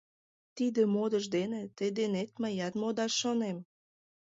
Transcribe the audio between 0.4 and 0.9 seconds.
Тиде